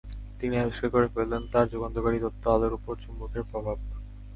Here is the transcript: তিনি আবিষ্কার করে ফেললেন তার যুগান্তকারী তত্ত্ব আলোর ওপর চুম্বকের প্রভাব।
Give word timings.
তিনি 0.39 0.55
আবিষ্কার 0.57 0.89
করে 0.89 1.07
ফেললেন 1.07 1.43
তার 1.53 1.65
যুগান্তকারী 1.71 2.17
তত্ত্ব 2.21 2.45
আলোর 2.53 2.73
ওপর 2.73 2.93
চুম্বকের 3.03 3.43
প্রভাব। 3.51 3.77